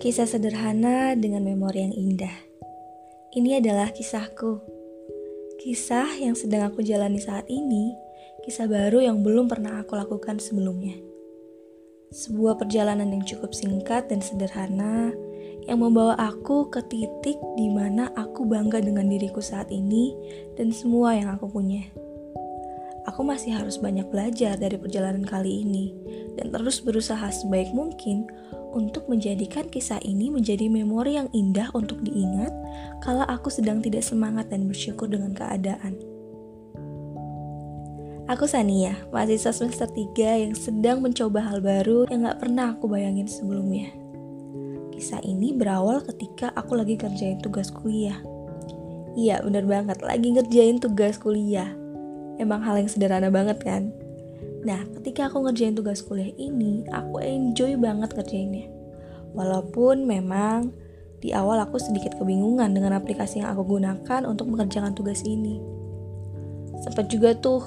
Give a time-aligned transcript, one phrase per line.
[0.00, 2.32] Kisah sederhana dengan memori yang indah.
[3.36, 4.56] Ini adalah kisahku.
[5.60, 7.92] Kisah yang sedang aku jalani saat ini,
[8.40, 10.96] kisah baru yang belum pernah aku lakukan sebelumnya.
[12.16, 15.12] Sebuah perjalanan yang cukup singkat dan sederhana
[15.68, 20.16] yang membawa aku ke titik di mana aku bangga dengan diriku saat ini
[20.56, 21.84] dan semua yang aku punya.
[23.04, 25.92] Aku masih harus banyak belajar dari perjalanan kali ini
[26.40, 28.24] dan terus berusaha sebaik mungkin
[28.70, 32.54] untuk menjadikan kisah ini menjadi memori yang indah untuk diingat
[33.02, 35.98] kalau aku sedang tidak semangat dan bersyukur dengan keadaan.
[38.30, 43.26] Aku Sania, mahasiswa semester 3 yang sedang mencoba hal baru yang gak pernah aku bayangin
[43.26, 43.90] sebelumnya.
[44.94, 48.22] Kisah ini berawal ketika aku lagi kerjain tugas kuliah.
[49.18, 51.74] Iya, bener banget, lagi ngerjain tugas kuliah.
[52.38, 53.90] Emang hal yang sederhana banget kan?
[54.60, 58.68] Nah, ketika aku ngerjain tugas kuliah ini, aku enjoy banget ngerjainnya.
[59.32, 60.74] Walaupun memang
[61.20, 65.60] di awal aku sedikit kebingungan dengan aplikasi yang aku gunakan untuk mengerjakan tugas ini.
[66.80, 67.60] Sempat juga tuh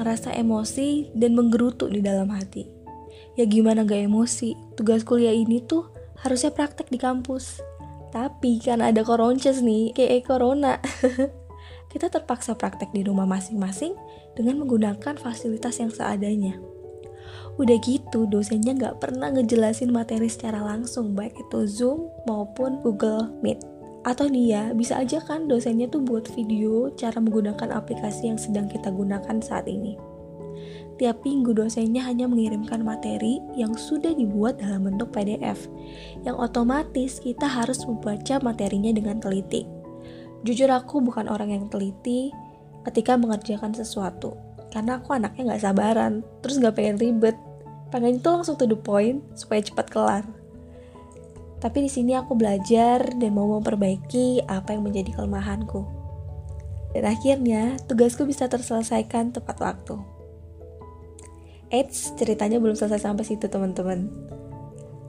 [0.00, 2.68] ngerasa emosi dan menggerutu di dalam hati.
[3.36, 5.88] Ya gimana gak emosi, tugas kuliah ini tuh
[6.20, 7.60] harusnya praktek di kampus.
[8.10, 10.76] Tapi kan ada koronces nih, kayak corona.
[11.90, 13.98] kita terpaksa praktek di rumah masing-masing
[14.38, 16.56] dengan menggunakan fasilitas yang seadanya.
[17.58, 23.60] Udah gitu, dosennya nggak pernah ngejelasin materi secara langsung, baik itu Zoom maupun Google Meet.
[24.00, 28.88] Atau dia bisa aja kan dosennya tuh buat video cara menggunakan aplikasi yang sedang kita
[28.88, 29.98] gunakan saat ini.
[30.96, 35.68] Tiap minggu dosennya hanya mengirimkan materi yang sudah dibuat dalam bentuk PDF,
[36.24, 39.79] yang otomatis kita harus membaca materinya dengan teliti
[40.40, 42.32] Jujur aku bukan orang yang teliti
[42.88, 44.36] ketika mengerjakan sesuatu.
[44.70, 47.36] Karena aku anaknya gak sabaran, terus gak pengen ribet.
[47.90, 50.24] Pengen itu langsung to the point supaya cepat kelar.
[51.60, 55.84] Tapi di sini aku belajar dan mau memperbaiki apa yang menjadi kelemahanku.
[56.96, 60.00] Dan akhirnya tugasku bisa terselesaikan tepat waktu.
[61.70, 64.10] Eits, ceritanya belum selesai sampai situ teman-teman.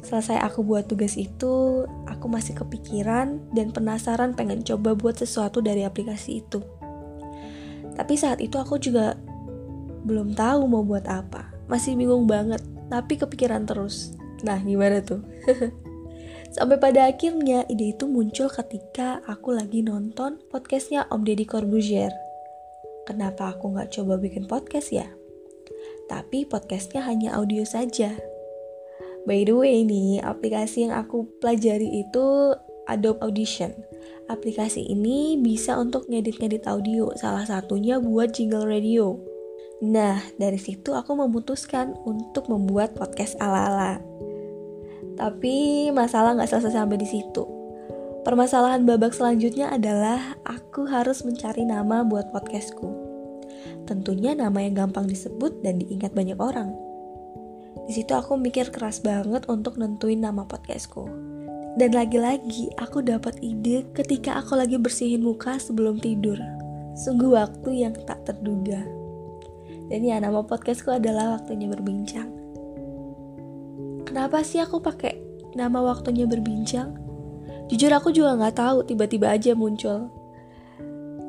[0.00, 5.84] Selesai aku buat tugas itu, aku masih kepikiran dan penasaran pengen coba buat sesuatu dari
[5.84, 6.64] aplikasi itu.
[7.94, 9.20] Tapi saat itu aku juga
[10.08, 11.52] belum tahu mau buat apa.
[11.68, 14.16] Masih bingung banget, tapi kepikiran terus.
[14.40, 15.20] Nah, gimana tuh?
[16.56, 22.10] Sampai pada akhirnya ide itu muncul ketika aku lagi nonton podcastnya Om Deddy Corbuzier.
[23.06, 25.06] Kenapa aku nggak coba bikin podcast ya?
[26.10, 28.18] Tapi podcastnya hanya audio saja,
[29.28, 32.56] By the way nih, aplikasi yang aku pelajari itu
[32.88, 33.70] Adobe Audition.
[34.30, 39.18] Aplikasi ini bisa untuk ngedit-ngedit audio, salah satunya buat jingle radio.
[39.80, 44.00] Nah, dari situ aku memutuskan untuk membuat podcast ala-ala.
[45.16, 47.44] Tapi masalah nggak selesai sampai di situ.
[48.20, 52.92] Permasalahan babak selanjutnya adalah aku harus mencari nama buat podcastku.
[53.88, 56.89] Tentunya nama yang gampang disebut dan diingat banyak orang.
[57.90, 61.10] Di situ aku mikir keras banget untuk nentuin nama podcastku.
[61.74, 66.38] Dan lagi-lagi aku dapat ide ketika aku lagi bersihin muka sebelum tidur.
[66.94, 68.78] Sungguh waktu yang tak terduga.
[69.90, 72.30] Dan ya nama podcastku adalah waktunya berbincang.
[74.06, 75.18] Kenapa sih aku pakai
[75.58, 76.94] nama waktunya berbincang?
[77.74, 80.14] Jujur aku juga nggak tahu tiba-tiba aja muncul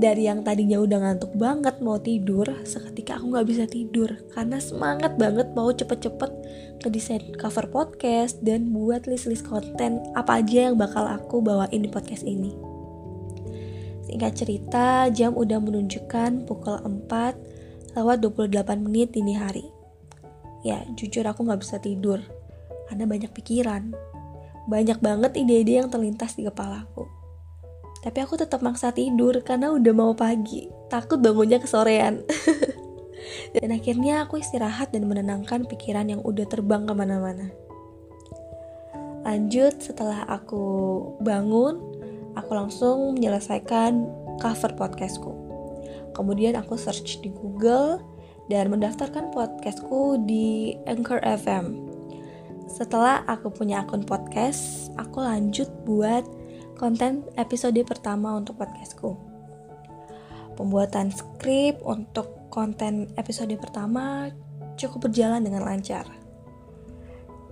[0.00, 4.08] dari yang tadinya udah ngantuk banget mau tidur seketika aku nggak bisa tidur.
[4.32, 6.32] Karena semangat banget mau cepet-cepet
[6.80, 12.24] ngedesain cover podcast dan buat list-list konten apa aja yang bakal aku bawain di podcast
[12.24, 12.56] ini.
[14.08, 19.68] Singkat cerita jam udah menunjukkan pukul 4 lewat 28 menit dini hari.
[20.64, 22.24] Ya jujur aku nggak bisa tidur.
[22.88, 23.92] Karena banyak pikiran.
[24.64, 27.19] Banyak banget ide-ide yang terlintas di kepalaku
[28.00, 32.24] tapi aku tetap maksa tidur karena udah mau pagi, takut bangunnya kesorean.
[33.54, 37.52] dan akhirnya aku istirahat dan menenangkan pikiran yang udah terbang ke mana-mana.
[39.20, 40.64] Lanjut setelah aku
[41.20, 41.76] bangun,
[42.40, 44.08] aku langsung menyelesaikan
[44.40, 45.36] cover podcastku.
[46.16, 48.00] Kemudian aku search di Google
[48.48, 51.86] dan mendaftarkan podcastku di Anchor FM.
[52.64, 56.24] Setelah aku punya akun podcast, aku lanjut buat
[56.80, 59.12] konten episode pertama untuk podcastku.
[60.56, 64.32] Pembuatan skrip untuk konten episode pertama
[64.80, 66.08] cukup berjalan dengan lancar.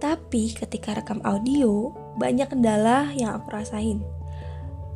[0.00, 4.00] Tapi ketika rekam audio, banyak kendala yang aku rasain.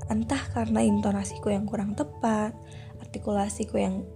[0.08, 2.56] Entah karena intonasiku yang kurang tepat,
[3.04, 4.08] artikulasiku yang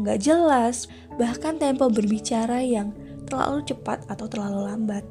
[0.00, 0.88] nggak jelas,
[1.20, 2.96] bahkan tempo berbicara yang
[3.28, 5.04] terlalu cepat atau terlalu lambat.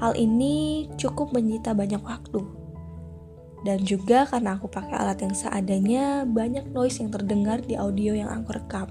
[0.00, 2.65] Hal ini cukup menyita banyak waktu.
[3.66, 8.30] Dan juga karena aku pakai alat yang seadanya, banyak noise yang terdengar di audio yang
[8.30, 8.86] aku rekam.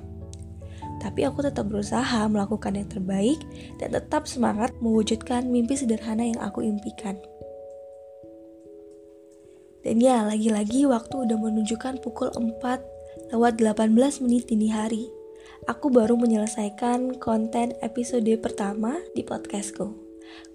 [1.00, 3.40] Tapi aku tetap berusaha melakukan yang terbaik
[3.80, 7.16] dan tetap semangat mewujudkan mimpi sederhana yang aku impikan.
[9.88, 13.96] Dan ya, lagi-lagi waktu udah menunjukkan pukul 4 lewat 18
[14.28, 15.08] menit dini hari.
[15.72, 20.05] Aku baru menyelesaikan konten episode pertama di podcastku.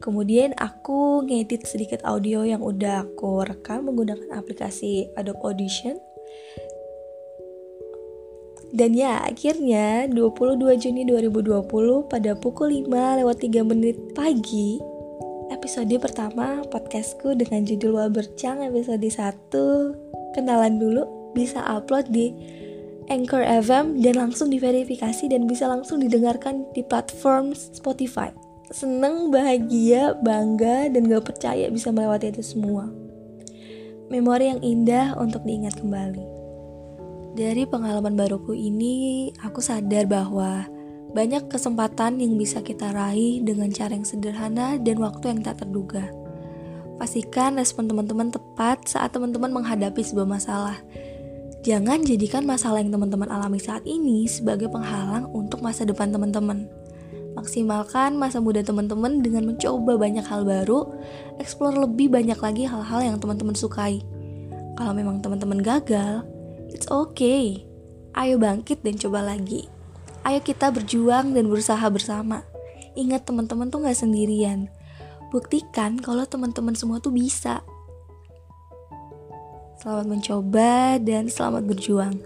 [0.01, 5.97] Kemudian aku ngedit sedikit audio yang udah aku rekam menggunakan aplikasi Adobe Audition.
[8.71, 11.67] Dan ya, akhirnya 22 Juni 2020
[12.07, 14.79] pada pukul 5 lewat 3 menit pagi
[15.51, 21.03] episode pertama podcastku dengan judul Wabercang episode 1 Kenalan dulu
[21.35, 22.31] bisa upload di
[23.11, 28.31] Anchor FM dan langsung diverifikasi dan bisa langsung didengarkan di platform Spotify
[28.71, 32.87] Seneng, bahagia, bangga, dan gak percaya bisa melewati itu semua
[34.07, 36.23] Memori yang indah untuk diingat kembali
[37.35, 40.71] Dari pengalaman baruku ini, aku sadar bahwa
[41.11, 46.07] banyak kesempatan yang bisa kita raih dengan cara yang sederhana dan waktu yang tak terduga.
[46.95, 50.79] Pastikan respon teman-teman tepat saat teman-teman menghadapi sebuah masalah.
[51.67, 56.80] Jangan jadikan masalah yang teman-teman alami saat ini sebagai penghalang untuk masa depan teman-teman.
[57.41, 60.93] Maksimalkan masa muda teman-teman dengan mencoba banyak hal baru,
[61.41, 64.05] eksplor lebih banyak lagi hal-hal yang teman-teman sukai.
[64.77, 66.21] Kalau memang teman-teman gagal,
[66.69, 67.65] it's okay.
[68.13, 69.73] Ayo bangkit dan coba lagi.
[70.21, 72.45] Ayo kita berjuang dan berusaha bersama.
[72.93, 74.69] Ingat teman-teman tuh gak sendirian.
[75.33, 77.65] Buktikan kalau teman-teman semua tuh bisa.
[79.81, 82.21] Selamat mencoba dan selamat berjuang.